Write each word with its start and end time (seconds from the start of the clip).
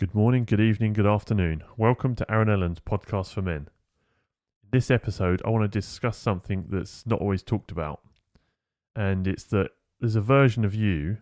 Good 0.00 0.14
morning, 0.14 0.46
good 0.46 0.62
evening, 0.62 0.94
good 0.94 1.04
afternoon. 1.04 1.62
Welcome 1.76 2.14
to 2.14 2.32
Aaron 2.32 2.48
Ellen's 2.48 2.80
podcast 2.80 3.34
for 3.34 3.42
men. 3.42 3.68
In 4.62 4.70
this 4.70 4.90
episode, 4.90 5.42
I 5.44 5.50
want 5.50 5.70
to 5.70 5.78
discuss 5.78 6.16
something 6.16 6.64
that's 6.70 7.06
not 7.06 7.20
always 7.20 7.42
talked 7.42 7.70
about, 7.70 8.00
and 8.96 9.28
it's 9.28 9.44
that 9.44 9.72
there's 10.00 10.16
a 10.16 10.22
version 10.22 10.64
of 10.64 10.74
you 10.74 11.18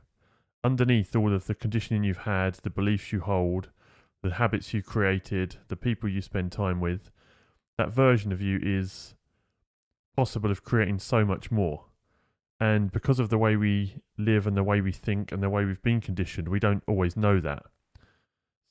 underneath 0.63 1.17
all 1.17 1.35
of 1.35 1.49
the 1.49 1.57
conditioning 1.57 2.05
you've 2.05 2.19
had, 2.19 2.55
the 2.63 2.71
beliefs 2.71 3.13
you 3.13 3.19
hold, 3.19 3.71
the 4.23 4.35
habits 4.35 4.73
you 4.73 4.81
created, 4.81 5.57
the 5.67 5.75
people 5.75 6.09
you 6.09 6.23
spend 6.23 6.53
time 6.53 6.81
with. 6.81 7.11
That 7.79 7.93
version 7.93 8.31
of 8.31 8.41
you 8.41 8.61
is 8.63 9.17
possible 10.15 10.53
of 10.53 10.63
creating 10.63 11.01
so 11.01 11.25
much 11.25 11.51
more. 11.51 11.87
And 12.61 12.93
because 12.93 13.19
of 13.19 13.29
the 13.29 13.39
way 13.39 13.57
we 13.57 13.97
live 14.17 14.47
and 14.47 14.57
the 14.57 14.63
way 14.63 14.81
we 14.81 14.93
think 14.93 15.33
and 15.33 15.43
the 15.43 15.51
way 15.51 15.65
we've 15.65 15.83
been 15.83 16.01
conditioned, 16.01 16.49
we 16.49 16.61
don't 16.61 16.85
always 16.87 17.17
know 17.17 17.41
that. 17.41 17.65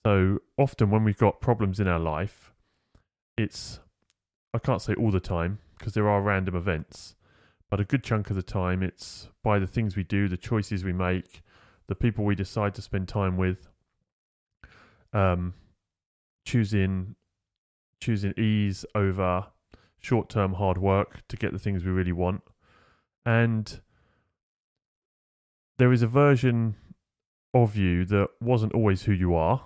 So 0.08 0.40
often 0.56 0.90
when 0.90 1.04
we've 1.04 1.18
got 1.18 1.42
problems 1.42 1.82
in 1.82 1.88
our 1.90 2.00
life, 2.00 2.54
it's, 3.38 3.82
I 4.54 4.58
can't 4.58 4.82
say 4.82 4.94
all 4.94 5.12
the 5.12 5.20
time 5.20 5.60
because 5.78 5.96
there 5.96 6.08
are 6.08 6.22
random 6.22 6.56
events, 6.56 7.16
but 7.70 7.82
a 7.82 7.84
good 7.84 8.06
chunk 8.06 8.30
of 8.30 8.38
the 8.38 8.42
time 8.42 8.82
it's 8.82 9.28
by 9.44 9.60
the 9.60 9.68
things 9.68 9.98
we 9.98 10.06
do, 10.06 10.30
the 10.30 10.38
choices 10.38 10.86
we 10.86 10.94
make, 10.94 11.42
the 11.90 11.94
people 11.94 12.24
we 12.24 12.36
decide 12.36 12.74
to 12.76 12.82
spend 12.82 13.10
time 13.10 13.36
with, 13.36 13.68
um, 15.12 15.54
choosing 16.46 17.18
choosing 18.00 18.34
ease 18.38 18.86
over 18.96 19.48
short 20.00 20.30
term 20.30 20.54
hard 20.54 20.78
work 20.78 21.28
to 21.28 21.36
get 21.36 21.52
the 21.52 21.60
things 21.60 21.84
we 21.84 21.92
really 21.92 22.14
want. 22.14 22.44
And 23.26 23.82
there 25.78 25.92
is 25.92 26.02
a 26.02 26.08
version 26.08 26.78
of 27.54 27.76
you 27.76 28.06
that 28.06 28.30
wasn't 28.40 28.74
always 28.74 29.04
who 29.04 29.12
you 29.12 29.36
are. 29.36 29.64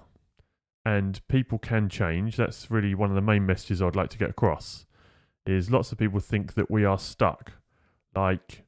And 0.85 1.25
people 1.27 1.59
can 1.59 1.89
change. 1.89 2.37
That's 2.37 2.71
really 2.71 2.95
one 2.95 3.09
of 3.09 3.15
the 3.15 3.21
main 3.21 3.45
messages 3.45 3.81
I'd 3.81 3.95
like 3.95 4.09
to 4.11 4.17
get 4.17 4.29
across. 4.31 4.85
Is 5.45 5.71
lots 5.71 5.91
of 5.91 5.97
people 5.97 6.19
think 6.19 6.53
that 6.53 6.69
we 6.69 6.85
are 6.85 6.99
stuck, 6.99 7.53
like 8.15 8.63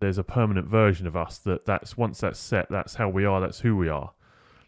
there's 0.00 0.18
a 0.18 0.24
permanent 0.24 0.66
version 0.66 1.06
of 1.06 1.14
us 1.14 1.38
that 1.38 1.64
that's 1.64 1.96
once 1.96 2.20
that's 2.20 2.38
set, 2.38 2.66
that's 2.70 2.96
how 2.96 3.08
we 3.08 3.24
are, 3.24 3.40
that's 3.40 3.60
who 3.60 3.76
we 3.76 3.88
are. 3.88 4.12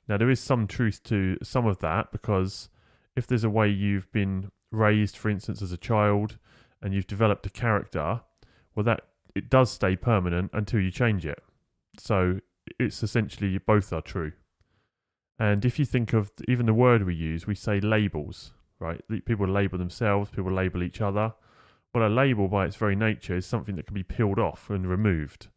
Now 0.07 0.17
there 0.17 0.31
is 0.31 0.39
some 0.39 0.67
truth 0.67 1.03
to 1.05 1.39
some 1.43 1.67
of 1.67 1.79
that 1.79 2.13
because 2.13 2.69
if 3.17 3.27
there's 3.27 3.43
a 3.43 3.51
way 3.51 3.69
you've 3.69 4.11
been 4.13 4.51
raised, 4.71 5.17
for 5.17 5.31
instance, 5.31 5.63
as 5.63 5.73
a 5.73 5.77
child, 5.77 6.39
and 6.83 6.93
you've 6.93 7.07
developed 7.07 7.47
a 7.47 7.51
character, 7.51 8.21
well, 8.75 8.85
that 8.85 9.01
it 9.35 9.49
does 9.49 9.71
stay 9.71 9.97
permanent 9.97 10.51
until 10.53 10.81
you 10.81 10.91
change 10.91 11.25
it. 11.25 11.43
So 11.99 12.41
it's 12.79 13.03
essentially 13.03 13.59
both 13.59 13.93
are 13.93 14.03
true. 14.03 14.33
And 15.39 15.65
if 15.65 15.79
you 15.79 15.85
think 15.85 16.13
of 16.13 16.31
even 16.47 16.67
the 16.67 16.75
word 16.75 17.05
we 17.05 17.15
use, 17.15 17.47
we 17.47 17.55
say 17.55 17.81
labels, 17.81 18.53
right? 18.79 19.01
People 19.25 19.49
label 19.49 19.79
themselves, 19.79 20.31
people 20.31 20.53
label 20.53 20.83
each 20.83 21.01
other. 21.01 21.35
Well, 21.93 22.07
a 22.07 22.11
label 22.11 22.49
by 22.49 22.67
its 22.67 22.77
very 22.77 22.97
nature 22.97 23.37
is 23.37 23.47
something 23.47 23.77
that 23.77 23.87
can 23.87 23.95
be 23.95 24.03
peeled 24.03 24.39
off 24.39 24.71
and 24.71 24.89
removed 24.89 25.49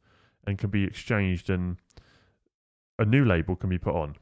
and 0.45 0.57
can 0.57 0.69
be 0.69 0.83
exchanged, 0.83 1.49
and 1.49 1.77
a 2.97 3.05
new 3.05 3.25
label 3.25 3.55
can 3.55 3.69
be 3.69 3.77
put 3.77 3.95
on, 3.95 4.15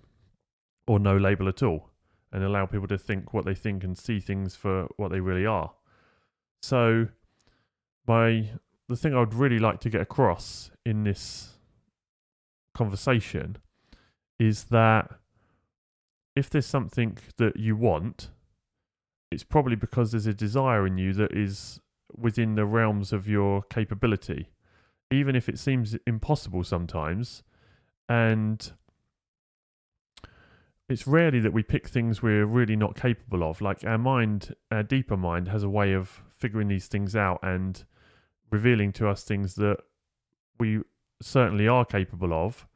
or 0.88 1.00
no 1.00 1.17
label 1.17 1.47
at 1.47 1.62
all 1.62 1.92
and 2.36 2.44
allow 2.44 2.66
people 2.66 2.86
to 2.86 2.97
think 2.97 3.34
what 3.34 3.45
they 3.45 3.56
think 3.56 3.81
and 3.81 3.97
see 3.97 4.19
things 4.19 4.56
for 4.58 4.90
what 4.97 5.09
they 5.09 5.22
really 5.22 5.45
are. 5.45 5.72
So, 6.62 7.08
my 8.06 8.50
the 8.90 8.97
thing 8.97 9.16
I 9.16 9.19
would 9.19 9.34
really 9.34 9.58
like 9.58 9.80
to 9.80 9.90
get 9.90 10.02
across 10.02 10.69
in 10.86 11.06
this 11.06 11.53
conversation 12.73 13.58
is 14.38 14.66
that 14.66 15.09
if 16.36 16.50
there's 16.50 16.66
something 16.66 17.17
that 17.38 17.58
you 17.58 17.75
want, 17.75 18.30
it's 19.31 19.44
probably 19.44 19.75
because 19.75 20.11
there's 20.11 20.28
a 20.28 20.33
desire 20.33 20.86
in 20.86 20.97
you 20.97 21.14
that 21.14 21.31
is 21.31 21.80
within 22.16 22.55
the 22.55 22.66
realms 22.66 23.11
of 23.14 23.28
your 23.28 23.61
capability, 23.64 24.50
even 25.12 25.35
if 25.35 25.50
it 25.50 25.59
seems 25.59 25.96
impossible 26.06 26.63
sometimes. 26.63 27.44
And 28.07 28.72
it's 30.88 31.07
rarely 31.07 31.40
that 31.40 31.53
we 31.53 31.63
pick 31.63 31.88
things 31.88 32.22
we're 32.22 32.46
really 32.46 32.75
not 32.75 32.96
capable 32.96 33.44
of. 33.44 33.62
Like 33.62 33.84
our 33.84 33.97
mind, 33.97 34.56
our 34.72 34.84
deeper 34.84 35.17
mind, 35.17 35.47
has 35.47 35.63
a 35.63 35.69
way 35.69 35.94
of 35.94 36.22
figuring 36.31 36.67
these 36.67 36.88
things 36.88 37.16
out 37.16 37.40
and 37.41 37.84
revealing 38.52 38.91
to 38.94 39.09
us 39.09 39.23
things 39.23 39.56
that 39.56 39.78
we 40.59 40.81
certainly 41.22 41.67
are 41.67 41.85
capable 41.85 42.34
of. 42.34 42.67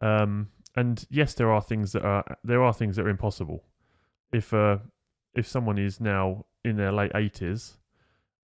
Um, 0.00 0.48
and 0.78 1.04
yes, 1.10 1.34
there 1.34 1.50
are 1.50 1.60
things 1.60 1.90
that 1.90 2.04
are 2.04 2.38
there 2.44 2.62
are 2.62 2.72
things 2.72 2.94
that 2.94 3.04
are 3.04 3.08
impossible. 3.08 3.64
If 4.32 4.54
uh, 4.54 4.78
if 5.34 5.44
someone 5.44 5.76
is 5.76 6.00
now 6.00 6.44
in 6.64 6.76
their 6.76 6.92
late 6.92 7.10
eighties 7.16 7.78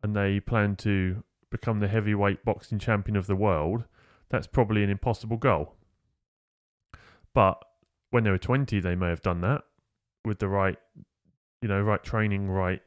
and 0.03 0.17
they 0.17 0.41
plan 0.41 0.75
to 0.77 1.23
become 1.51 1.79
the 1.79 1.87
heavyweight 1.87 2.45
boxing 2.45 2.81
champion 2.81 3.17
of 3.17 3.29
the 3.29 3.37
world, 3.37 3.85
that's 4.31 4.49
probably 4.49 4.83
an 4.83 4.91
impossible 4.91 5.37
goal. 5.37 5.77
But 7.35 7.65
when 8.11 8.25
they 8.25 8.31
were 8.31 8.39
20, 8.39 8.81
they 8.81 8.97
may 8.97 9.09
have 9.09 9.23
done 9.23 9.41
that 9.43 9.63
with 10.25 10.41
the 10.41 10.49
right, 10.49 10.77
you 11.63 11.69
know, 11.69 11.81
right 11.81 12.03
training, 12.03 12.49
right 12.49 12.83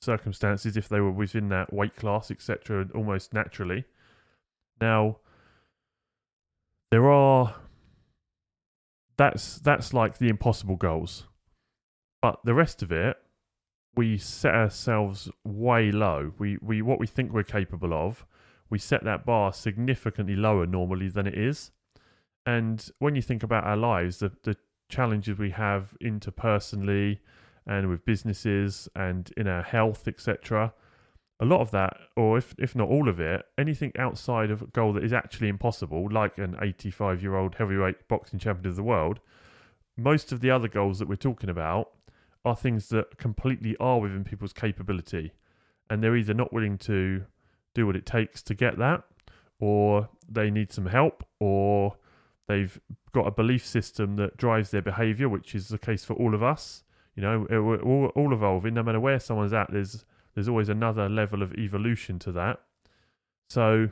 circumstances, 0.00 0.76
if 0.76 0.88
they 0.88 1.00
were 1.00 1.12
within 1.12 1.48
that 1.50 1.72
weight 1.72 1.94
class, 1.94 2.30
etc., 2.30 2.88
almost 2.94 3.32
naturally. 3.32 3.84
Now, 4.80 5.18
there 6.90 7.08
are 7.08 7.54
that's 9.22 9.58
that's 9.58 9.94
like 9.94 10.18
the 10.18 10.28
impossible 10.28 10.74
goals, 10.74 11.28
but 12.20 12.40
the 12.44 12.54
rest 12.54 12.82
of 12.82 12.90
it, 12.90 13.16
we 13.94 14.18
set 14.18 14.52
ourselves 14.52 15.30
way 15.44 15.92
low. 15.92 16.32
We 16.38 16.58
we 16.60 16.82
what 16.82 16.98
we 16.98 17.06
think 17.06 17.32
we're 17.32 17.44
capable 17.44 17.94
of, 17.94 18.26
we 18.68 18.78
set 18.78 19.04
that 19.04 19.24
bar 19.24 19.52
significantly 19.52 20.34
lower 20.34 20.66
normally 20.66 21.08
than 21.08 21.28
it 21.28 21.38
is. 21.38 21.70
And 22.44 22.84
when 22.98 23.14
you 23.14 23.22
think 23.22 23.44
about 23.44 23.62
our 23.62 23.76
lives, 23.76 24.18
the, 24.18 24.32
the 24.42 24.56
challenges 24.88 25.38
we 25.38 25.50
have 25.50 25.96
interpersonally 26.02 27.20
and 27.64 27.88
with 27.88 28.04
businesses 28.04 28.88
and 28.96 29.32
in 29.36 29.46
our 29.46 29.62
health, 29.62 30.08
etc., 30.08 30.74
a 31.42 31.44
lot 31.44 31.60
of 31.60 31.70
that, 31.72 31.96
or 32.16 32.38
if, 32.38 32.54
if 32.58 32.74
not 32.74 32.88
all 32.88 33.08
of 33.08 33.20
it, 33.20 33.44
anything 33.58 33.92
outside 33.98 34.50
of 34.50 34.62
a 34.62 34.66
goal 34.66 34.92
that 34.94 35.04
is 35.04 35.12
actually 35.12 35.48
impossible, 35.48 36.08
like 36.10 36.38
an 36.38 36.56
85 36.60 37.22
year 37.22 37.36
old 37.36 37.56
heavyweight 37.56 38.08
boxing 38.08 38.38
champion 38.38 38.68
of 38.68 38.76
the 38.76 38.82
world, 38.82 39.20
most 39.96 40.32
of 40.32 40.40
the 40.40 40.50
other 40.50 40.68
goals 40.68 40.98
that 40.98 41.08
we're 41.08 41.16
talking 41.16 41.50
about 41.50 41.90
are 42.44 42.56
things 42.56 42.88
that 42.88 43.18
completely 43.18 43.76
are 43.78 44.00
within 44.00 44.24
people's 44.24 44.52
capability. 44.52 45.32
And 45.90 46.02
they're 46.02 46.16
either 46.16 46.34
not 46.34 46.52
willing 46.52 46.78
to 46.78 47.24
do 47.74 47.86
what 47.86 47.96
it 47.96 48.06
takes 48.06 48.42
to 48.44 48.54
get 48.54 48.78
that, 48.78 49.02
or 49.58 50.08
they 50.28 50.50
need 50.50 50.72
some 50.72 50.86
help, 50.86 51.24
or 51.38 51.96
They've 52.48 52.78
got 53.12 53.26
a 53.26 53.30
belief 53.30 53.64
system 53.64 54.16
that 54.16 54.36
drives 54.36 54.70
their 54.70 54.82
behavior, 54.82 55.28
which 55.28 55.54
is 55.54 55.68
the 55.68 55.78
case 55.78 56.04
for 56.04 56.14
all 56.14 56.34
of 56.34 56.42
us. 56.42 56.82
You 57.14 57.22
know, 57.22 57.46
all 58.14 58.32
evolving. 58.32 58.74
No 58.74 58.82
matter 58.82 59.00
where 59.00 59.20
someone's 59.20 59.52
at, 59.52 59.70
there's 59.70 60.04
there's 60.34 60.48
always 60.48 60.68
another 60.68 61.08
level 61.08 61.42
of 61.42 61.54
evolution 61.54 62.18
to 62.20 62.32
that. 62.32 62.60
So 63.48 63.90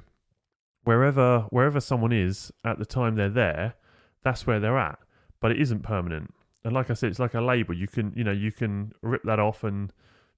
wherever 0.85 1.41
wherever 1.51 1.81
someone 1.81 2.13
is 2.13 2.53
at 2.65 2.79
the 2.79 2.87
time 2.87 3.17
they're 3.17 3.29
there, 3.29 3.75
that's 4.23 4.47
where 4.47 4.61
they're 4.61 4.79
at. 4.79 4.99
But 5.41 5.53
it 5.53 5.61
isn't 5.61 5.83
permanent. 5.83 6.35
And 6.65 6.75
like 6.75 6.91
I 6.91 6.95
said, 6.95 7.11
it's 7.11 7.19
like 7.19 7.35
a 7.35 7.41
label. 7.41 7.75
You 7.75 7.87
can 7.87 8.13
you 8.17 8.25
know 8.25 8.33
you 8.33 8.53
can 8.53 8.93
rip 9.03 9.23
that 9.25 9.39
off 9.39 9.65
and 9.65 9.93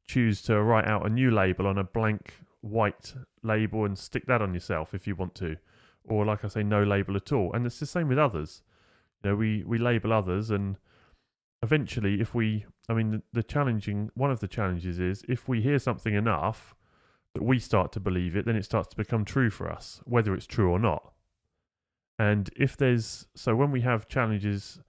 choose 0.05 0.43
to 0.43 0.61
write 0.61 0.87
out 0.87 1.07
a 1.07 1.11
new 1.11 1.31
label 1.31 1.67
on 1.67 1.79
a 1.79 1.85
blank 1.85 2.35
white 2.61 3.15
label 3.43 3.85
and 3.85 3.99
stick 3.99 4.27
that 4.27 4.43
on 4.43 4.55
yourself 4.55 4.95
if 4.95 5.07
you 5.07 5.17
want 5.17 5.35
to 5.35 5.57
or 6.05 6.25
like 6.25 6.45
I 6.45 6.49
say, 6.49 6.63
no 6.63 6.83
label 6.83 7.17
at 7.17 7.33
all. 7.33 7.53
And 7.53 7.67
it's 7.67 7.79
the 7.79 7.87
same 7.87 8.09
with 8.09 8.19
others. 8.19 8.63
You 9.23 9.31
know, 9.31 9.37
we 9.37 9.63
we 9.65 9.79
label 9.79 10.13
others, 10.13 10.51
and 10.51 10.77
eventually, 11.63 12.21
if 12.21 12.35
we, 12.35 12.67
I 12.89 12.95
mean, 12.95 13.11
the, 13.11 13.23
the 13.33 13.43
challenging 13.43 14.11
one 14.15 14.31
of 14.31 14.41
the 14.41 14.49
challenges 14.49 14.99
is 14.99 15.23
if 15.29 15.49
we 15.49 15.61
hear 15.61 15.79
something 15.79 16.15
enough 16.15 16.75
that 17.35 17.43
we 17.43 17.59
start 17.59 17.93
to 17.93 18.01
believe 18.01 18.37
it, 18.37 18.45
then 18.45 18.57
it 18.57 18.65
starts 18.65 18.89
to 18.89 18.97
become 18.97 19.25
true 19.25 19.51
for 19.51 19.71
us, 19.71 20.01
whether 20.05 20.35
it's 20.35 20.47
true 20.47 20.71
or 20.71 20.79
not. 20.79 21.13
And 22.19 22.51
if 22.57 22.77
there's 22.77 23.27
so 23.35 23.57
when 23.57 23.71
we 23.71 23.81
have 23.83 24.09
challenges 24.09 24.81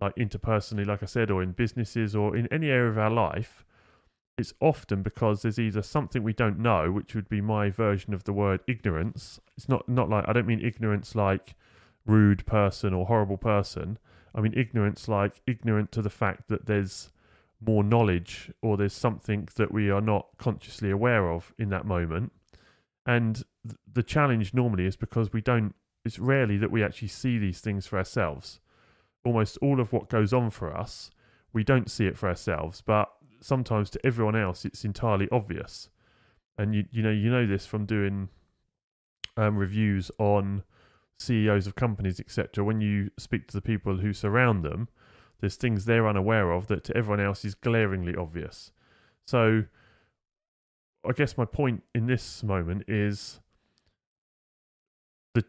like 0.00 0.14
interpersonally, 0.16 0.86
like 0.86 1.02
I 1.02 1.06
said, 1.06 1.30
or 1.30 1.42
in 1.42 1.52
businesses 1.52 2.14
or 2.14 2.36
in 2.36 2.46
any 2.48 2.68
area 2.68 2.90
of 2.90 2.98
our 2.98 3.10
life, 3.10 3.64
it's 4.36 4.52
often 4.60 5.02
because 5.02 5.42
there's 5.42 5.58
either 5.58 5.82
something 5.82 6.22
we 6.22 6.34
don't 6.34 6.58
know, 6.58 6.92
which 6.92 7.14
would 7.14 7.28
be 7.28 7.40
my 7.40 7.70
version 7.70 8.12
of 8.12 8.24
the 8.24 8.32
word 8.32 8.60
ignorance. 8.66 9.40
It's 9.56 9.68
not 9.68 9.88
not 9.88 10.10
like 10.10 10.24
I 10.28 10.32
don't 10.32 10.46
mean 10.46 10.64
ignorance 10.64 11.14
like 11.14 11.54
rude 12.04 12.44
person 12.44 12.92
or 12.92 13.06
horrible 13.06 13.38
person. 13.38 13.98
I 14.34 14.40
mean 14.40 14.52
ignorance 14.54 15.08
like 15.08 15.40
ignorant 15.46 15.92
to 15.92 16.02
the 16.02 16.10
fact 16.10 16.48
that 16.48 16.66
there's 16.66 17.10
more 17.60 17.82
knowledge 17.82 18.50
or 18.62 18.76
there's 18.76 18.92
something 18.92 19.48
that 19.56 19.72
we 19.72 19.90
are 19.90 20.00
not 20.00 20.28
consciously 20.38 20.90
aware 20.90 21.30
of 21.30 21.54
in 21.58 21.70
that 21.70 21.86
moment. 21.86 22.32
And 23.06 23.36
th- 23.66 23.78
the 23.90 24.02
challenge 24.02 24.52
normally 24.52 24.86
is 24.86 24.96
because 24.96 25.32
we 25.32 25.40
don't 25.40 25.74
it's 26.04 26.18
rarely 26.20 26.56
that 26.56 26.70
we 26.70 26.84
actually 26.84 27.08
see 27.08 27.36
these 27.36 27.60
things 27.60 27.86
for 27.86 27.98
ourselves. 27.98 28.60
Almost 29.24 29.58
all 29.60 29.80
of 29.80 29.92
what 29.92 30.08
goes 30.08 30.32
on 30.32 30.50
for 30.50 30.76
us 30.76 31.10
we 31.52 31.64
don't 31.64 31.90
see 31.90 32.06
it 32.06 32.18
for 32.18 32.28
ourselves, 32.28 32.82
but 32.84 33.10
sometimes 33.40 33.88
to 33.90 34.00
everyone 34.04 34.36
else 34.36 34.66
it's 34.66 34.84
entirely 34.84 35.26
obvious. 35.32 35.88
And 36.58 36.74
you 36.74 36.84
you 36.90 37.02
know 37.02 37.10
you 37.10 37.30
know 37.30 37.46
this 37.46 37.64
from 37.64 37.86
doing 37.86 38.28
um, 39.36 39.56
reviews 39.56 40.10
on 40.18 40.64
CEOs 41.18 41.66
of 41.66 41.74
companies, 41.74 42.20
etc. 42.20 42.62
When 42.62 42.80
you 42.80 43.10
speak 43.18 43.46
to 43.48 43.54
the 43.54 43.62
people 43.62 43.98
who 43.98 44.12
surround 44.12 44.64
them, 44.64 44.88
there's 45.40 45.56
things 45.56 45.84
they're 45.84 46.08
unaware 46.08 46.52
of 46.52 46.66
that 46.68 46.84
to 46.84 46.96
everyone 46.96 47.20
else 47.20 47.44
is 47.44 47.54
glaringly 47.54 48.14
obvious. 48.14 48.72
So, 49.26 49.64
I 51.06 51.12
guess 51.12 51.36
my 51.36 51.44
point 51.44 51.82
in 51.94 52.06
this 52.06 52.42
moment 52.42 52.84
is 52.88 53.40
the 55.34 55.44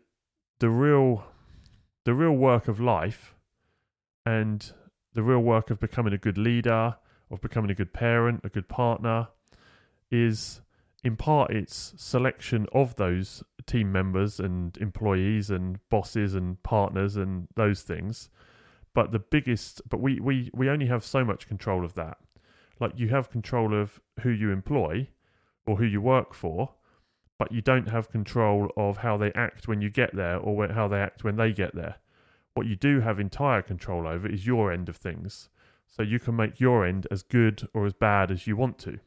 the 0.60 0.70
real 0.70 1.26
the 2.06 2.14
real 2.14 2.34
work 2.34 2.68
of 2.68 2.80
life 2.80 3.36
and 4.26 4.72
the 5.14 5.24
real 5.24 5.40
work 5.40 5.70
of 5.70 5.80
becoming 5.80 6.14
a 6.14 6.18
good 6.18 6.38
leader, 6.38 6.96
of 7.32 7.42
becoming 7.42 7.72
a 7.72 7.76
good 7.76 7.94
parent, 7.94 8.42
a 8.44 8.50
good 8.50 8.68
partner, 8.68 9.30
is 10.12 10.62
in 11.04 11.16
part 11.16 11.52
it's 11.52 11.94
selection 11.98 12.68
of 12.74 12.96
those 12.98 13.44
team 13.66 13.92
members 13.92 14.40
and 14.40 14.78
employees 14.78 15.50
and 15.50 15.80
bosses 15.90 16.34
and 16.34 16.62
partners 16.64 17.16
and 17.16 17.48
those 17.56 17.82
things 17.82 18.30
but 18.98 19.12
the 19.12 19.20
biggest 19.20 19.80
but 19.88 20.00
we 20.00 20.20
we 20.20 20.50
we 20.56 20.68
only 20.68 20.88
have 20.88 21.06
so 21.06 21.24
much 21.24 21.48
control 21.48 21.86
of 21.86 21.94
that. 21.94 22.18
Like 22.80 22.94
you 22.96 23.10
have 23.10 23.30
control 23.30 23.80
of 23.80 24.02
who 24.22 24.32
you 24.32 24.50
employ 24.50 25.10
or 25.68 25.78
who 25.78 25.86
you 25.86 26.02
work 26.02 26.34
for 26.34 26.74
but 27.38 27.52
you 27.52 27.62
don't 27.62 27.90
have 27.90 28.10
control 28.10 28.72
of 28.76 28.98
how 28.98 29.16
they 29.16 29.32
act 29.34 29.68
when 29.68 29.82
you 29.82 29.92
get 29.92 30.16
there 30.16 30.38
or 30.38 30.68
how 30.70 30.88
they 30.88 31.00
act 31.00 31.24
when 31.24 31.36
they 31.36 31.54
get 31.54 31.76
there. 31.76 31.98
What 32.56 32.66
you 32.66 32.76
do 32.76 33.02
have 33.02 33.20
entire 33.20 33.62
control 33.62 34.08
over 34.08 34.28
is 34.28 34.48
your 34.48 34.72
end 34.72 34.90
of 34.90 34.96
things. 34.98 35.50
So 35.86 36.02
you 36.02 36.20
can 36.20 36.36
make 36.36 36.60
your 36.60 36.84
end 36.84 37.06
as 37.12 37.22
good 37.22 37.68
or 37.76 37.86
as 37.86 37.94
bad 37.94 38.32
as 38.32 38.48
you 38.48 38.58
want 38.58 38.80
to. 38.80 38.98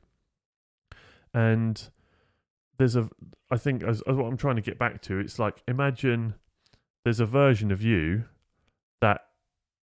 And 1.35 1.91
there's 2.79 2.95
a 2.95 3.11
i 3.51 3.57
think 3.57 3.83
as, 3.83 4.03
as 4.03 4.15
what 4.15 4.27
i'm 4.27 4.37
trying 4.37 4.57
to 4.57 4.63
get 4.63 4.79
back 4.79 5.03
to 5.03 5.19
it's 5.19 5.39
like 5.39 5.63
imagine 5.69 6.35
there's 7.05 7.21
a 7.21 7.27
version 7.27 7.71
of 7.71 7.83
you 7.83 8.25
that 9.03 9.21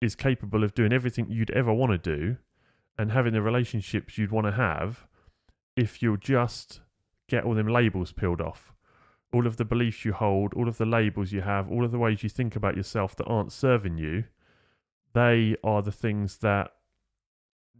is 0.00 0.14
capable 0.14 0.62
of 0.62 0.74
doing 0.74 0.92
everything 0.92 1.26
you'd 1.28 1.50
ever 1.50 1.72
want 1.72 1.92
to 1.92 1.98
do 1.98 2.36
and 2.98 3.12
having 3.12 3.32
the 3.32 3.42
relationships 3.42 4.18
you'd 4.18 4.30
want 4.30 4.46
to 4.46 4.52
have 4.52 5.06
if 5.76 6.02
you'll 6.02 6.16
just 6.16 6.80
get 7.28 7.44
all 7.44 7.54
them 7.54 7.68
labels 7.68 8.12
peeled 8.12 8.40
off. 8.40 8.72
All 9.32 9.46
of 9.46 9.56
the 9.56 9.64
beliefs 9.64 10.04
you 10.04 10.12
hold 10.12 10.54
all 10.54 10.68
of 10.68 10.78
the 10.78 10.86
labels 10.86 11.32
you 11.32 11.42
have 11.42 11.70
all 11.70 11.84
of 11.84 11.90
the 11.90 11.98
ways 11.98 12.22
you 12.22 12.28
think 12.28 12.56
about 12.56 12.76
yourself 12.76 13.16
that 13.16 13.26
aren't 13.26 13.52
serving 13.52 13.98
you 13.98 14.24
they 15.16 15.56
are 15.64 15.80
the 15.80 15.90
things 15.90 16.36
that 16.38 16.72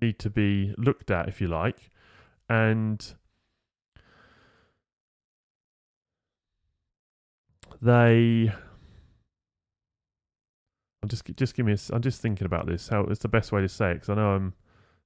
need 0.01 0.19
to 0.19 0.31
be 0.31 0.75
looked 0.79 1.11
at 1.11 1.29
if 1.29 1.39
you 1.39 1.49
like. 1.49 1.91
And 2.49 3.15
they 7.83 8.55
I'm 11.07 11.09
just 11.09 11.37
just 11.37 11.55
give 11.55 11.67
me 11.67 11.73
a, 11.73 11.95
I'm 11.95 12.03
just 12.03 12.21
thinking 12.21 12.47
about 12.47 12.67
this 12.67 12.89
how 12.89 13.03
it's 13.03 13.21
the 13.21 13.29
best 13.29 13.53
way 13.53 13.61
to 13.61 13.69
say 13.69 13.93
it 13.93 13.95
because 13.95 14.09
I 14.09 14.15
know 14.17 14.31
I'm 14.31 14.55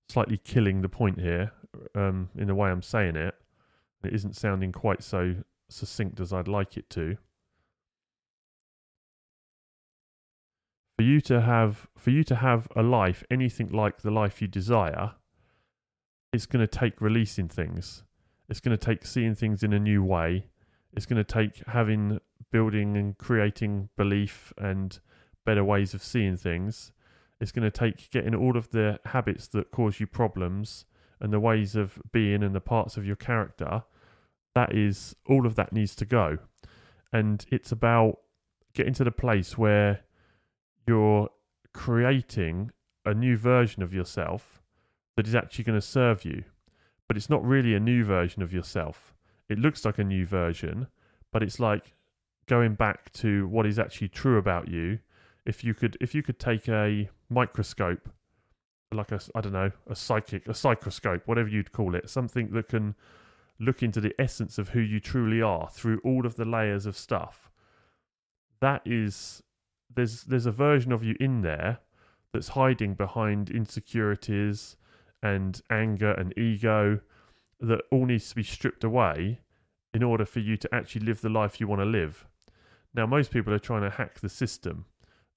slightly 0.08 0.38
killing 0.38 0.80
the 0.80 0.88
point 0.88 1.20
here 1.20 1.52
um, 1.94 2.30
in 2.34 2.46
the 2.46 2.54
way 2.54 2.70
I'm 2.70 2.80
saying 2.80 3.16
it 3.16 3.34
it 4.02 4.14
isn't 4.14 4.34
sounding 4.34 4.72
quite 4.72 5.02
so 5.02 5.34
succinct 5.68 6.18
as 6.18 6.32
I'd 6.32 6.48
like 6.48 6.78
it 6.78 6.88
to. 6.90 7.18
For 10.96 11.02
you 11.02 11.20
to 11.20 11.42
have 11.42 11.86
for 11.98 12.08
you 12.08 12.24
to 12.24 12.36
have 12.36 12.66
a 12.74 12.82
life 12.82 13.22
anything 13.30 13.68
like 13.68 14.00
the 14.00 14.10
life 14.10 14.40
you 14.40 14.48
desire 14.48 15.12
it's 16.32 16.46
going 16.46 16.66
to 16.66 16.78
take 16.78 17.02
releasing 17.02 17.48
things. 17.48 18.04
It's 18.48 18.60
going 18.60 18.76
to 18.76 18.82
take 18.82 19.04
seeing 19.04 19.34
things 19.34 19.62
in 19.62 19.74
a 19.74 19.78
new 19.78 20.02
way. 20.02 20.46
It's 20.94 21.04
going 21.04 21.22
to 21.22 21.24
take 21.24 21.62
having 21.66 22.20
building 22.50 22.96
and 22.96 23.18
creating 23.18 23.90
belief 23.96 24.52
and 24.56 24.98
better 25.44 25.64
ways 25.64 25.94
of 25.94 26.02
seeing 26.02 26.36
things. 26.36 26.92
It's 27.40 27.52
going 27.52 27.68
to 27.68 27.70
take 27.70 28.10
getting 28.10 28.34
all 28.34 28.56
of 28.56 28.70
the 28.70 29.00
habits 29.06 29.48
that 29.48 29.70
cause 29.70 29.98
you 29.98 30.06
problems 30.06 30.84
and 31.20 31.32
the 31.32 31.40
ways 31.40 31.74
of 31.76 31.98
being 32.12 32.42
and 32.42 32.54
the 32.54 32.60
parts 32.60 32.96
of 32.96 33.06
your 33.06 33.16
character. 33.16 33.84
That 34.54 34.74
is, 34.74 35.16
all 35.26 35.46
of 35.46 35.54
that 35.54 35.72
needs 35.72 35.94
to 35.96 36.04
go. 36.04 36.38
And 37.12 37.44
it's 37.50 37.72
about 37.72 38.18
getting 38.74 38.94
to 38.94 39.04
the 39.04 39.10
place 39.10 39.56
where 39.56 40.00
you're 40.86 41.30
creating 41.72 42.72
a 43.04 43.14
new 43.14 43.36
version 43.36 43.82
of 43.82 43.94
yourself 43.94 44.62
that 45.16 45.26
is 45.26 45.34
actually 45.34 45.64
going 45.64 45.80
to 45.80 45.86
serve 45.86 46.24
you. 46.24 46.44
But 47.08 47.16
it's 47.16 47.30
not 47.30 47.44
really 47.44 47.74
a 47.74 47.80
new 47.80 48.04
version 48.04 48.42
of 48.42 48.52
yourself. 48.52 49.14
It 49.48 49.58
looks 49.58 49.84
like 49.84 49.98
a 49.98 50.04
new 50.04 50.24
version, 50.24 50.86
but 51.32 51.42
it's 51.42 51.58
like 51.58 51.94
going 52.46 52.74
back 52.74 53.12
to 53.14 53.48
what 53.48 53.66
is 53.66 53.78
actually 53.78 54.08
true 54.08 54.38
about 54.38 54.68
you 54.68 55.00
if 55.46 55.64
you 55.64 55.74
could 55.74 55.96
if 56.00 56.14
you 56.14 56.22
could 56.22 56.38
take 56.38 56.68
a 56.68 57.08
microscope 57.28 58.08
like 58.92 59.12
a 59.12 59.20
i 59.34 59.40
don't 59.40 59.52
know 59.52 59.70
a 59.88 59.94
psychic 59.94 60.46
a 60.46 60.52
psychoscope 60.52 61.22
whatever 61.26 61.48
you'd 61.48 61.72
call 61.72 61.94
it 61.94 62.08
something 62.08 62.50
that 62.50 62.68
can 62.68 62.94
look 63.58 63.82
into 63.82 64.00
the 64.00 64.14
essence 64.18 64.58
of 64.58 64.70
who 64.70 64.80
you 64.80 64.98
truly 64.98 65.40
are 65.40 65.68
through 65.70 66.00
all 66.04 66.26
of 66.26 66.36
the 66.36 66.44
layers 66.44 66.86
of 66.86 66.96
stuff 66.96 67.50
that 68.60 68.82
is 68.84 69.42
there's 69.94 70.22
there's 70.24 70.46
a 70.46 70.52
version 70.52 70.92
of 70.92 71.04
you 71.04 71.14
in 71.20 71.42
there 71.42 71.78
that's 72.32 72.48
hiding 72.48 72.94
behind 72.94 73.50
insecurities 73.50 74.76
and 75.22 75.62
anger 75.70 76.12
and 76.12 76.36
ego 76.38 77.00
that 77.60 77.82
all 77.90 78.06
needs 78.06 78.28
to 78.30 78.34
be 78.34 78.42
stripped 78.42 78.82
away 78.82 79.40
in 79.92 80.02
order 80.02 80.24
for 80.24 80.38
you 80.38 80.56
to 80.56 80.72
actually 80.74 81.04
live 81.04 81.20
the 81.20 81.28
life 81.28 81.60
you 81.60 81.66
want 81.66 81.80
to 81.80 81.84
live 81.84 82.26
now, 82.94 83.06
most 83.06 83.30
people 83.30 83.52
are 83.52 83.58
trying 83.58 83.82
to 83.82 83.90
hack 83.90 84.20
the 84.20 84.28
system. 84.28 84.86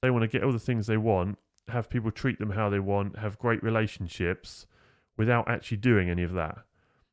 They 0.04 0.12
want 0.12 0.24
to 0.24 0.28
get 0.28 0.44
all 0.44 0.52
the 0.52 0.60
things 0.60 0.86
they 0.86 0.98
want, 0.98 1.38
have 1.70 1.90
people 1.90 2.12
treat 2.12 2.38
them 2.38 2.50
how 2.50 2.70
they 2.70 2.80
want, 2.80 3.18
have 3.20 3.40
great 3.40 3.64
relationships 3.64 4.68
without 5.16 5.50
actually 5.50 5.78
doing 5.78 6.10
any 6.10 6.24
of 6.24 6.34
that. 6.34 6.58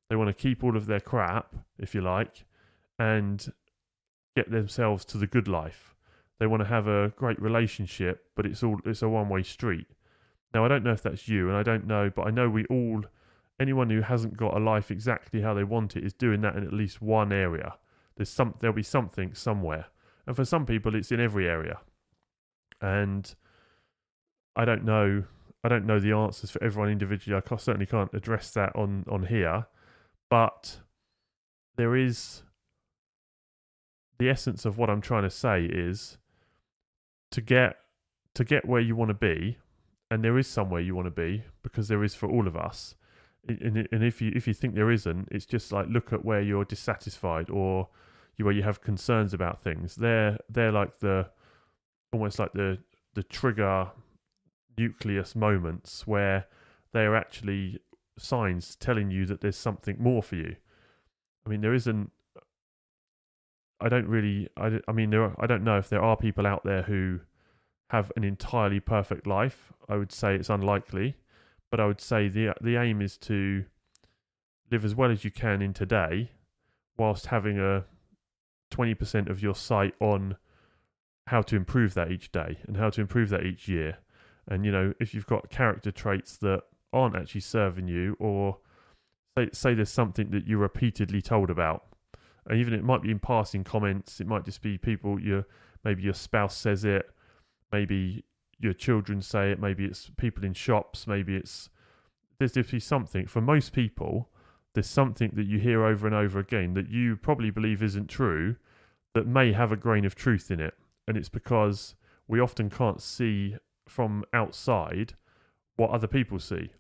They 0.08 0.16
want 0.16 0.26
to 0.26 0.34
keep 0.34 0.64
all 0.64 0.76
of 0.76 0.86
their 0.86 0.98
crap, 0.98 1.54
if 1.78 1.94
you 1.94 2.00
like, 2.00 2.46
and 2.98 3.52
get 4.34 4.50
themselves 4.50 5.04
to 5.04 5.18
the 5.18 5.28
good 5.28 5.46
life. 5.46 5.94
They 6.40 6.48
want 6.48 6.62
to 6.62 6.68
have 6.68 6.88
a 6.88 7.10
great 7.10 7.40
relationship, 7.40 8.24
but 8.34 8.44
it's 8.44 8.60
all 8.64 8.80
it's 8.84 9.02
a 9.02 9.08
one-way 9.08 9.44
street. 9.44 9.86
Now, 10.52 10.64
I 10.64 10.68
don't 10.68 10.82
know 10.82 10.90
if 10.90 11.02
that's 11.04 11.28
you, 11.28 11.46
and 11.48 11.56
I 11.56 11.62
don't 11.62 11.86
know, 11.86 12.10
but 12.10 12.26
I 12.26 12.30
know 12.30 12.50
we 12.50 12.64
all, 12.64 13.04
anyone 13.60 13.88
who 13.88 14.00
hasn't 14.00 14.36
got 14.36 14.56
a 14.56 14.58
life 14.58 14.90
exactly 14.90 15.42
how 15.42 15.54
they 15.54 15.62
want 15.62 15.96
it, 15.96 16.02
is 16.02 16.12
doing 16.12 16.40
that 16.40 16.56
in 16.56 16.66
at 16.66 16.72
least 16.72 17.00
one 17.00 17.32
area. 17.32 17.74
There's 18.16 18.30
some, 18.30 18.54
there'll 18.58 18.74
be 18.74 18.82
something 18.82 19.32
somewhere. 19.32 19.86
And 20.26 20.34
for 20.34 20.44
some 20.44 20.66
people, 20.66 20.96
it's 20.96 21.12
in 21.12 21.20
every 21.20 21.48
area. 21.48 21.78
And 22.80 23.34
I 24.56 24.64
don't 24.64 24.84
know. 24.84 25.24
I 25.62 25.68
don't 25.68 25.86
know 25.86 26.00
the 26.00 26.12
answers 26.12 26.50
for 26.50 26.62
everyone 26.62 26.90
individually. 26.90 27.40
I 27.40 27.56
certainly 27.56 27.86
can't 27.86 28.12
address 28.14 28.50
that 28.52 28.74
on 28.74 29.04
on 29.08 29.26
here, 29.26 29.66
but 30.30 30.80
there 31.76 31.94
is 31.94 32.42
the 34.18 34.28
essence 34.28 34.64
of 34.64 34.78
what 34.78 34.90
I'm 34.90 35.00
trying 35.00 35.22
to 35.22 35.30
say 35.30 35.64
is 35.64 36.18
to 37.30 37.40
get 37.40 37.76
to 38.34 38.44
get 38.44 38.66
where 38.66 38.80
you 38.80 38.96
want 38.96 39.08
to 39.08 39.14
be, 39.14 39.58
and 40.10 40.22
there 40.22 40.38
is 40.38 40.46
somewhere 40.46 40.80
you 40.80 40.94
want 40.94 41.06
to 41.06 41.10
be 41.10 41.44
because 41.62 41.88
there 41.88 42.04
is 42.04 42.14
for 42.14 42.28
all 42.28 42.46
of 42.46 42.56
us. 42.56 42.94
And, 43.48 43.88
if 43.90 44.20
you 44.20 44.32
if 44.34 44.46
you 44.46 44.52
think 44.52 44.74
there 44.74 44.90
isn't, 44.90 45.28
it's 45.30 45.46
just 45.46 45.72
like 45.72 45.86
look 45.88 46.12
at 46.12 46.24
where 46.24 46.42
you're 46.42 46.64
dissatisfied 46.64 47.48
or 47.48 47.88
where 48.36 48.52
you 48.52 48.62
have 48.62 48.80
concerns 48.80 49.32
about 49.34 49.62
things. 49.62 49.96
They're 49.96 50.38
they're 50.48 50.72
like 50.72 50.98
the 50.98 51.30
almost 52.12 52.38
like 52.38 52.52
the 52.52 52.78
the 53.14 53.22
trigger 53.22 53.90
nucleus 54.78 55.34
moments 55.34 56.06
where 56.06 56.46
they 56.92 57.00
are 57.00 57.16
actually 57.16 57.80
signs 58.18 58.76
telling 58.76 59.10
you 59.10 59.26
that 59.26 59.40
there's 59.40 59.56
something 59.56 59.96
more 59.98 60.22
for 60.22 60.36
you. 60.36 60.56
I 61.44 61.50
mean, 61.50 61.60
there 61.60 61.74
isn't. 61.74 62.10
I 63.80 63.88
don't 63.88 64.06
really. 64.06 64.48
I, 64.56 64.80
I 64.86 64.92
mean, 64.92 65.10
there. 65.10 65.22
Are, 65.22 65.36
I 65.38 65.46
don't 65.46 65.64
know 65.64 65.78
if 65.78 65.88
there 65.88 66.02
are 66.02 66.16
people 66.16 66.46
out 66.46 66.64
there 66.64 66.82
who 66.82 67.20
have 67.90 68.12
an 68.16 68.24
entirely 68.24 68.80
perfect 68.80 69.26
life. 69.26 69.72
I 69.88 69.96
would 69.96 70.12
say 70.12 70.34
it's 70.34 70.50
unlikely, 70.50 71.16
but 71.70 71.80
I 71.80 71.86
would 71.86 72.00
say 72.00 72.28
the 72.28 72.52
the 72.60 72.76
aim 72.76 73.00
is 73.00 73.16
to 73.18 73.64
live 74.70 74.84
as 74.84 74.94
well 74.94 75.10
as 75.10 75.24
you 75.24 75.30
can 75.30 75.62
in 75.62 75.72
today, 75.72 76.30
whilst 76.96 77.26
having 77.26 77.58
a 77.58 77.84
20% 78.70 79.28
of 79.28 79.42
your 79.42 79.54
sight 79.54 79.94
on 80.00 80.36
how 81.30 81.40
to 81.42 81.54
improve 81.54 81.94
that 81.94 82.10
each 82.10 82.32
day 82.32 82.58
and 82.66 82.76
how 82.76 82.90
to 82.90 83.00
improve 83.00 83.28
that 83.28 83.46
each 83.46 83.68
year. 83.68 83.98
And, 84.48 84.66
you 84.66 84.72
know, 84.72 84.92
if 84.98 85.14
you've 85.14 85.28
got 85.28 85.48
character 85.48 85.92
traits 85.92 86.36
that 86.38 86.62
aren't 86.92 87.14
actually 87.14 87.42
serving 87.42 87.86
you, 87.86 88.16
or 88.18 88.58
say, 89.38 89.48
say 89.52 89.74
there's 89.74 89.92
something 89.92 90.30
that 90.30 90.48
you're 90.48 90.58
repeatedly 90.58 91.22
told 91.22 91.48
about, 91.48 91.84
and 92.46 92.58
even 92.58 92.74
it 92.74 92.82
might 92.82 93.02
be 93.02 93.12
in 93.12 93.20
passing 93.20 93.62
comments, 93.62 94.20
it 94.20 94.26
might 94.26 94.44
just 94.44 94.60
be 94.60 94.76
people, 94.76 95.20
your 95.20 95.46
maybe 95.84 96.02
your 96.02 96.14
spouse 96.14 96.56
says 96.56 96.84
it, 96.84 97.08
maybe 97.70 98.24
your 98.58 98.72
children 98.72 99.22
say 99.22 99.52
it, 99.52 99.60
maybe 99.60 99.84
it's 99.84 100.10
people 100.16 100.44
in 100.44 100.52
shops, 100.52 101.06
maybe 101.06 101.36
it's 101.36 101.70
there's 102.40 102.52
definitely 102.52 102.80
something 102.80 103.26
for 103.28 103.40
most 103.40 103.72
people. 103.72 104.30
There's 104.74 104.88
something 104.88 105.30
that 105.34 105.46
you 105.46 105.60
hear 105.60 105.84
over 105.84 106.08
and 106.08 106.16
over 106.16 106.40
again 106.40 106.74
that 106.74 106.88
you 106.88 107.14
probably 107.16 107.50
believe 107.50 107.84
isn't 107.84 108.08
true, 108.08 108.56
that 109.14 109.28
may 109.28 109.52
have 109.52 109.70
a 109.70 109.76
grain 109.76 110.04
of 110.04 110.16
truth 110.16 110.50
in 110.50 110.58
it, 110.58 110.74
and 111.10 111.18
it's 111.18 111.28
because 111.28 111.96
we 112.28 112.38
often 112.38 112.70
can't 112.70 113.02
see 113.02 113.56
from 113.88 114.24
outside 114.32 115.14
what 115.74 115.90
other 115.90 116.06
people 116.06 116.38
see. 116.38 116.70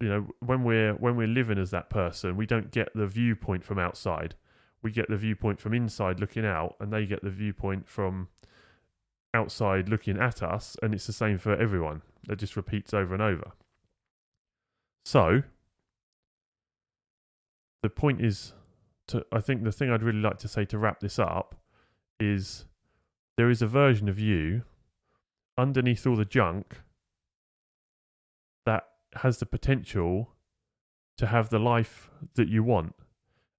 You 0.00 0.08
know, 0.08 0.26
when 0.40 0.64
we're 0.64 0.94
when 0.94 1.16
we're 1.16 1.26
living 1.26 1.58
as 1.58 1.70
that 1.70 1.90
person, 1.90 2.34
we 2.38 2.46
don't 2.46 2.70
get 2.70 2.88
the 2.94 3.06
viewpoint 3.06 3.62
from 3.62 3.78
outside. 3.78 4.36
We 4.82 4.90
get 4.90 5.10
the 5.10 5.18
viewpoint 5.18 5.60
from 5.60 5.74
inside 5.74 6.18
looking 6.18 6.46
out, 6.46 6.76
and 6.80 6.90
they 6.90 7.04
get 7.04 7.22
the 7.22 7.28
viewpoint 7.28 7.90
from 7.90 8.28
outside 9.34 9.90
looking 9.90 10.18
at 10.18 10.42
us, 10.42 10.74
and 10.82 10.94
it's 10.94 11.06
the 11.06 11.12
same 11.12 11.36
for 11.36 11.54
everyone. 11.54 12.00
It 12.30 12.36
just 12.36 12.56
repeats 12.56 12.94
over 12.94 13.12
and 13.12 13.22
over. 13.22 13.52
So, 15.04 15.42
the 17.82 17.90
point 17.90 18.24
is 18.24 18.54
to, 19.08 19.26
I 19.30 19.40
think 19.40 19.62
the 19.62 19.72
thing 19.72 19.90
I'd 19.90 20.02
really 20.02 20.20
like 20.22 20.38
to 20.38 20.48
say 20.48 20.64
to 20.64 20.78
wrap 20.78 21.00
this 21.00 21.18
up 21.18 21.54
is 22.18 22.64
there 23.36 23.50
is 23.50 23.62
a 23.62 23.66
version 23.66 24.08
of 24.08 24.18
you 24.18 24.62
underneath 25.56 26.06
all 26.06 26.16
the 26.16 26.24
junk 26.24 26.80
that 28.64 28.84
has 29.16 29.38
the 29.38 29.46
potential 29.46 30.30
to 31.16 31.26
have 31.26 31.48
the 31.48 31.58
life 31.58 32.10
that 32.34 32.48
you 32.48 32.62
want. 32.62 32.94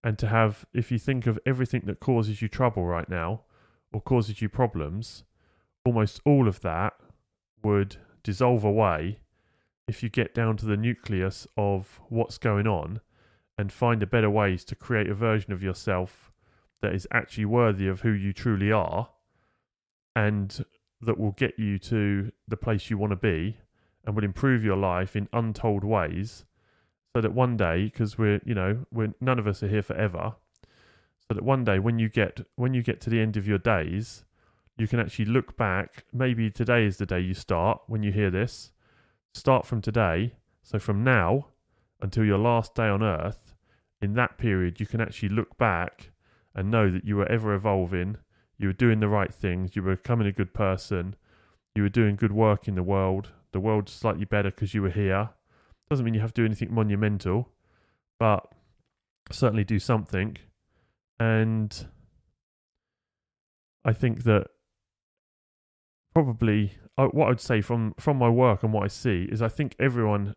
And 0.03 0.19
to 0.19 0.27
have 0.27 0.65
if 0.73 0.91
you 0.91 0.99
think 0.99 1.27
of 1.27 1.39
everything 1.45 1.83
that 1.85 2.01
causes 2.01 2.41
you 2.41 2.49
trouble 2.49 2.85
right 2.85 3.07
now 3.07 3.43
or 3.93 4.01
causes 4.01 4.41
you 4.41 4.49
problems 4.49 5.23
almost 5.85 6.21
all 6.25 6.47
of 6.47 6.61
that 6.61 6.93
would 7.63 7.97
dissolve 8.23 8.63
away 8.63 9.19
if 9.87 10.01
you 10.01 10.09
get 10.09 10.33
down 10.33 10.57
to 10.57 10.65
the 10.65 10.77
nucleus 10.77 11.47
of 11.57 11.99
what's 12.09 12.37
going 12.37 12.67
on 12.67 13.01
and 13.57 13.71
find 13.71 14.01
a 14.01 14.07
better 14.07 14.29
ways 14.29 14.63
to 14.65 14.75
create 14.75 15.09
a 15.09 15.13
version 15.13 15.53
of 15.53 15.61
yourself 15.61 16.31
that 16.81 16.93
is 16.93 17.07
actually 17.11 17.45
worthy 17.45 17.87
of 17.87 18.01
who 18.01 18.11
you 18.11 18.33
truly 18.33 18.71
are 18.71 19.09
and 20.15 20.65
that 21.01 21.19
will 21.19 21.31
get 21.31 21.57
you 21.57 21.77
to 21.77 22.31
the 22.47 22.57
place 22.57 22.89
you 22.89 22.97
want 22.97 23.11
to 23.11 23.17
be 23.17 23.57
and 24.05 24.15
will 24.15 24.23
improve 24.23 24.63
your 24.63 24.77
life 24.77 25.15
in 25.15 25.27
untold 25.33 25.83
ways 25.83 26.45
so 27.15 27.21
that 27.21 27.33
one 27.33 27.57
day 27.57 27.85
because 27.85 28.17
we're 28.17 28.41
you 28.45 28.53
know 28.53 28.85
we're 28.91 29.13
none 29.19 29.39
of 29.39 29.47
us 29.47 29.61
are 29.63 29.67
here 29.67 29.81
forever 29.81 30.35
so 31.27 31.33
that 31.33 31.43
one 31.43 31.63
day 31.63 31.79
when 31.79 31.99
you 31.99 32.09
get 32.09 32.41
when 32.55 32.73
you 32.73 32.81
get 32.81 33.01
to 33.01 33.09
the 33.09 33.19
end 33.19 33.37
of 33.37 33.47
your 33.47 33.57
days 33.57 34.23
you 34.77 34.87
can 34.87 34.99
actually 34.99 35.25
look 35.25 35.55
back 35.55 36.05
maybe 36.11 36.49
today 36.49 36.85
is 36.85 36.97
the 36.97 37.05
day 37.05 37.19
you 37.19 37.33
start 37.33 37.81
when 37.87 38.01
you 38.03 38.11
hear 38.11 38.31
this. 38.31 38.71
Start 39.33 39.65
from 39.65 39.81
today. 39.81 40.33
So 40.63 40.79
from 40.79 41.03
now 41.03 41.47
until 42.01 42.25
your 42.25 42.37
last 42.37 42.73
day 42.75 42.87
on 42.87 43.03
earth 43.03 43.53
in 44.01 44.13
that 44.13 44.37
period 44.37 44.79
you 44.79 44.85
can 44.85 44.99
actually 44.99 45.29
look 45.29 45.57
back 45.57 46.11
and 46.55 46.69
know 46.69 46.89
that 46.89 47.05
you 47.05 47.15
were 47.15 47.31
ever 47.31 47.53
evolving 47.53 48.17
you 48.63 48.69
were 48.69 48.73
doing 48.73 49.01
the 49.01 49.09
right 49.09 49.33
things, 49.33 49.75
you 49.75 49.83
were 49.83 49.97
becoming 49.97 50.25
a 50.25 50.31
good 50.31 50.53
person, 50.53 51.15
you 51.75 51.83
were 51.83 51.89
doing 51.89 52.15
good 52.15 52.31
work 52.31 52.65
in 52.67 52.75
the 52.75 52.81
world, 52.81 53.31
the 53.51 53.59
world's 53.59 53.91
slightly 53.91 54.23
better 54.23 54.49
because 54.49 54.73
you 54.73 54.81
were 54.81 54.89
here. 54.89 55.29
Doesn't 55.89 56.05
mean 56.05 56.13
you 56.13 56.21
have 56.21 56.33
to 56.33 56.41
do 56.41 56.45
anything 56.45 56.73
monumental, 56.73 57.49
but 58.19 58.47
certainly 59.31 59.65
do 59.65 59.79
something. 59.79 60.37
And 61.19 61.87
I 63.83 63.91
think 63.91 64.23
that 64.23 64.47
probably 66.15 66.77
uh, 66.97 67.07
what 67.07 67.29
I'd 67.29 67.41
say 67.41 67.59
from 67.59 67.93
from 67.99 68.17
my 68.17 68.29
work 68.29 68.63
and 68.63 68.71
what 68.71 68.83
I 68.83 68.87
see 68.87 69.27
is 69.29 69.41
I 69.41 69.49
think 69.49 69.75
everyone 69.77 70.35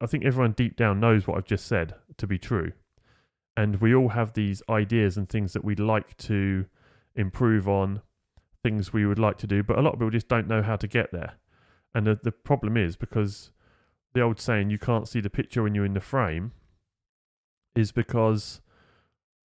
I 0.00 0.06
think 0.06 0.24
everyone 0.24 0.52
deep 0.52 0.74
down 0.74 1.00
knows 1.00 1.26
what 1.26 1.36
I've 1.36 1.44
just 1.44 1.66
said 1.66 1.94
to 2.16 2.26
be 2.26 2.38
true. 2.38 2.72
And 3.58 3.76
we 3.76 3.94
all 3.94 4.10
have 4.10 4.32
these 4.32 4.62
ideas 4.70 5.18
and 5.18 5.28
things 5.28 5.52
that 5.52 5.64
we'd 5.64 5.80
like 5.80 6.16
to 6.18 6.66
improve 7.18 7.68
on 7.68 8.00
things 8.62 8.92
we 8.92 9.04
would 9.04 9.18
like 9.18 9.36
to 9.38 9.46
do, 9.46 9.62
but 9.62 9.78
a 9.78 9.82
lot 9.82 9.92
of 9.92 9.98
people 9.98 10.10
just 10.10 10.28
don't 10.28 10.48
know 10.48 10.62
how 10.62 10.76
to 10.76 10.88
get 10.88 11.12
there. 11.12 11.34
And 11.94 12.06
the, 12.06 12.18
the 12.22 12.32
problem 12.32 12.76
is 12.76 12.96
because 12.96 13.50
the 14.14 14.22
old 14.22 14.40
saying, 14.40 14.70
you 14.70 14.78
can't 14.78 15.08
see 15.08 15.20
the 15.20 15.30
picture 15.30 15.62
when 15.62 15.74
you're 15.74 15.84
in 15.84 15.94
the 15.94 16.00
frame, 16.00 16.52
is 17.74 17.92
because 17.92 18.60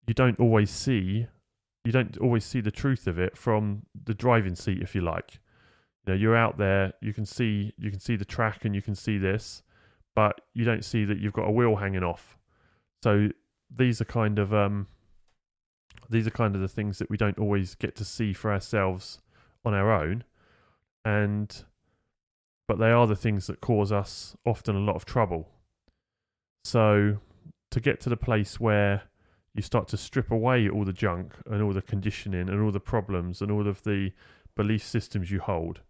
you 0.08 0.14
don't 0.14 0.40
always 0.40 0.70
see 0.70 1.28
you 1.84 1.92
don't 1.92 2.18
always 2.18 2.46
see 2.46 2.62
the 2.62 2.72
truth 2.72 3.08
of 3.08 3.18
it 3.18 3.38
from 3.38 3.84
the 4.06 4.14
driving 4.14 4.56
seat 4.56 4.82
if 4.82 4.94
you 4.96 5.02
like 5.02 5.40
you 6.06 6.14
know 6.14 6.18
you're 6.18 6.36
out 6.36 6.58
there 6.58 6.94
you 7.02 7.14
can 7.14 7.26
see 7.26 7.74
you 7.78 7.90
can 7.90 8.00
see 8.00 8.16
the 8.16 8.26
track 8.26 8.64
and 8.66 8.76
you 8.76 8.82
can 8.82 8.96
see 8.96 9.18
this 9.18 9.64
but 10.16 10.42
you 10.54 10.64
don't 10.64 10.86
see 10.86 11.06
that 11.06 11.20
you've 11.20 11.34
got 11.34 11.48
a 11.48 11.52
wheel 11.52 11.76
hanging 11.76 12.04
off 12.04 12.38
so 13.04 13.30
these 13.76 14.02
are 14.02 14.06
kind 14.06 14.40
of 14.40 14.54
um 14.54 14.88
these 16.12 16.28
are 16.28 16.32
kind 16.32 16.56
of 16.56 16.62
the 16.62 16.68
things 16.68 17.00
that 17.00 17.10
we 17.10 17.18
don't 17.18 17.40
always 17.40 17.76
get 17.76 17.96
to 17.96 18.06
see 18.06 18.34
for 18.34 18.52
ourselves 18.52 19.20
on 19.66 19.74
our 19.74 19.92
own. 19.92 20.24
And 21.04 21.64
but 22.68 22.80
they 22.80 22.92
are 22.92 23.08
the 23.08 23.16
things 23.16 23.48
that 23.48 23.60
cause 23.60 23.92
us 23.92 24.36
often 24.46 24.76
a 24.76 24.80
lot 24.80 24.96
of 24.96 25.06
trouble. 25.06 25.50
So 26.64 27.18
to 27.72 27.80
get 27.80 28.00
to 28.02 28.10
the 28.10 28.18
place 28.18 28.60
where 28.60 29.04
you 29.54 29.62
start 29.62 29.88
to 29.90 29.98
strip 29.98 30.32
away 30.32 30.70
all 30.70 30.86
the 30.86 30.94
junk 30.94 31.34
and 31.46 31.62
all 31.62 31.74
the 31.74 31.82
conditioning 31.82 32.48
and 32.50 32.62
all 32.62 32.72
the 32.72 32.80
problems 32.80 33.42
and 33.42 33.52
all 33.52 33.68
of 33.68 33.84
the 33.84 34.12
belief 34.56 34.84
systems 34.84 35.32
you 35.32 35.40
hold 35.40 35.82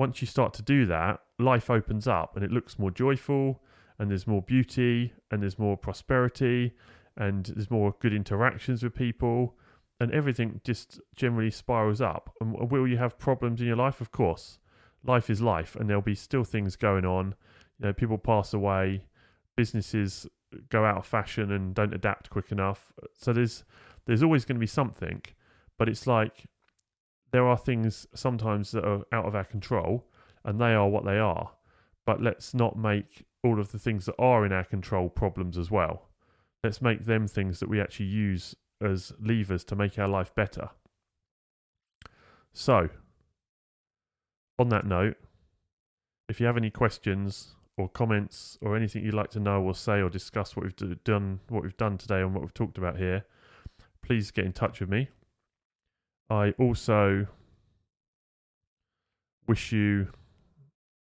once 0.00 0.22
you 0.22 0.26
start 0.26 0.54
to 0.54 0.62
do 0.62 0.86
that 0.86 1.20
life 1.38 1.68
opens 1.68 2.08
up 2.08 2.34
and 2.34 2.44
it 2.44 2.50
looks 2.50 2.78
more 2.78 2.90
joyful 2.90 3.60
and 3.98 4.10
there's 4.10 4.26
more 4.26 4.40
beauty 4.40 5.12
and 5.30 5.42
there's 5.42 5.58
more 5.58 5.76
prosperity 5.76 6.72
and 7.20 7.44
there's 7.54 7.70
more 7.70 7.94
good 8.00 8.14
interactions 8.14 8.82
with 8.82 8.94
people 8.94 9.54
and 10.00 10.10
everything 10.10 10.62
just 10.64 10.98
generally 11.14 11.50
spirals 11.50 12.00
up. 12.00 12.34
And 12.40 12.70
will 12.70 12.88
you 12.88 12.96
have 12.96 13.18
problems 13.18 13.60
in 13.60 13.66
your 13.66 13.76
life? 13.76 14.00
Of 14.00 14.10
course. 14.10 14.58
Life 15.04 15.28
is 15.28 15.42
life 15.42 15.76
and 15.76 15.88
there'll 15.88 16.00
be 16.00 16.14
still 16.14 16.44
things 16.44 16.76
going 16.76 17.04
on. 17.04 17.34
You 17.78 17.88
know, 17.88 17.92
people 17.92 18.16
pass 18.16 18.54
away, 18.54 19.04
businesses 19.54 20.26
go 20.70 20.86
out 20.86 20.96
of 20.96 21.06
fashion 21.06 21.52
and 21.52 21.74
don't 21.74 21.92
adapt 21.92 22.30
quick 22.30 22.50
enough. 22.50 22.90
So 23.16 23.34
there's 23.34 23.64
there's 24.06 24.22
always 24.22 24.46
going 24.46 24.56
to 24.56 24.60
be 24.60 24.66
something, 24.66 25.22
but 25.78 25.90
it's 25.90 26.06
like 26.06 26.46
there 27.32 27.46
are 27.46 27.58
things 27.58 28.06
sometimes 28.14 28.70
that 28.70 28.84
are 28.84 29.02
out 29.12 29.26
of 29.26 29.34
our 29.34 29.44
control 29.44 30.06
and 30.42 30.58
they 30.58 30.72
are 30.72 30.88
what 30.88 31.04
they 31.04 31.18
are. 31.18 31.50
But 32.06 32.22
let's 32.22 32.54
not 32.54 32.78
make 32.78 33.26
all 33.44 33.60
of 33.60 33.72
the 33.72 33.78
things 33.78 34.06
that 34.06 34.16
are 34.18 34.46
in 34.46 34.52
our 34.52 34.64
control 34.64 35.10
problems 35.10 35.58
as 35.58 35.70
well 35.70 36.09
let's 36.62 36.82
make 36.82 37.04
them 37.04 37.26
things 37.26 37.60
that 37.60 37.68
we 37.68 37.80
actually 37.80 38.06
use 38.06 38.54
as 38.82 39.12
levers 39.20 39.64
to 39.64 39.76
make 39.76 39.98
our 39.98 40.08
life 40.08 40.34
better. 40.34 40.70
So, 42.52 42.88
on 44.58 44.68
that 44.70 44.86
note, 44.86 45.16
if 46.28 46.40
you 46.40 46.46
have 46.46 46.56
any 46.56 46.70
questions 46.70 47.54
or 47.76 47.88
comments 47.88 48.58
or 48.60 48.76
anything 48.76 49.04
you'd 49.04 49.14
like 49.14 49.30
to 49.30 49.40
know 49.40 49.62
or 49.62 49.74
say 49.74 50.00
or 50.00 50.10
discuss 50.10 50.54
what 50.54 50.64
we've 50.64 51.04
done, 51.04 51.40
what 51.48 51.62
we've 51.62 51.76
done 51.76 51.98
today 51.98 52.20
and 52.20 52.34
what 52.34 52.42
we've 52.42 52.54
talked 52.54 52.78
about 52.78 52.98
here, 52.98 53.24
please 54.02 54.30
get 54.30 54.44
in 54.44 54.52
touch 54.52 54.80
with 54.80 54.88
me. 54.88 55.08
I 56.28 56.52
also 56.58 57.26
wish 59.48 59.72
you 59.72 60.08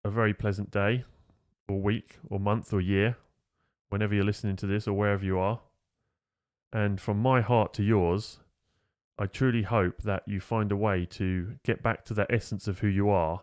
a 0.04 0.10
very 0.10 0.32
pleasant 0.32 0.70
day 0.70 1.04
or 1.68 1.80
week 1.80 2.18
or 2.28 2.40
month 2.40 2.72
or 2.72 2.80
year 2.80 3.16
whenever 3.92 4.14
you're 4.14 4.24
listening 4.24 4.56
to 4.56 4.66
this 4.66 4.88
or 4.88 4.94
wherever 4.94 5.24
you 5.24 5.38
are. 5.38 5.60
And 6.72 6.98
from 6.98 7.18
my 7.18 7.42
heart 7.42 7.74
to 7.74 7.82
yours, 7.82 8.38
I 9.18 9.26
truly 9.26 9.62
hope 9.62 10.02
that 10.02 10.22
you 10.26 10.40
find 10.40 10.72
a 10.72 10.76
way 10.76 11.04
to 11.10 11.56
get 11.62 11.82
back 11.82 12.06
to 12.06 12.14
that 12.14 12.32
essence 12.32 12.66
of 12.66 12.78
who 12.78 12.88
you 12.88 13.10
are 13.10 13.42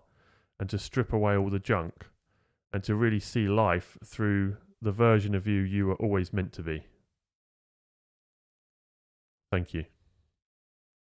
and 0.59 0.67
to 0.71 0.79
strip 0.79 1.13
away 1.13 1.37
all 1.37 1.51
the 1.51 1.59
junk 1.59 2.07
and 2.73 2.83
to 2.83 2.95
really 2.95 3.19
see 3.19 3.47
life 3.47 3.95
through 4.03 4.57
the 4.81 4.91
version 4.91 5.35
of 5.35 5.45
you 5.45 5.61
you 5.61 5.85
were 5.85 5.95
always 5.95 6.33
meant 6.33 6.51
to 6.53 6.63
be. 6.63 6.83
Thank 9.51 9.73
you. 9.75 9.85